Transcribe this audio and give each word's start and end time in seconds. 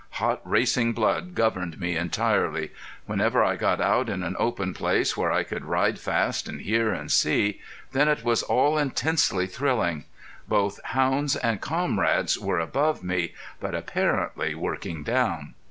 Hot 0.17 0.41
racing 0.43 0.93
blood 0.93 1.35
governed 1.35 1.79
me 1.79 1.95
entirely. 1.95 2.71
Whenever 3.05 3.43
I 3.43 3.55
got 3.55 3.79
out 3.79 4.09
in 4.09 4.23
an 4.23 4.35
open 4.39 4.73
place, 4.73 5.15
where 5.15 5.31
I 5.31 5.43
could 5.43 5.63
ride 5.63 5.99
fast 5.99 6.49
and 6.49 6.61
hear 6.61 6.91
and 6.91 7.11
see, 7.11 7.61
then 7.91 8.07
it 8.07 8.23
was 8.23 8.41
all 8.41 8.79
intensely 8.79 9.45
thrilling. 9.45 10.05
Both 10.47 10.79
hounds 10.85 11.35
and 11.35 11.61
comrades 11.61 12.39
were 12.39 12.59
above 12.59 13.03
me, 13.03 13.35
but 13.59 13.75
apparently 13.75 14.55
working 14.55 15.03
down. 15.03 15.53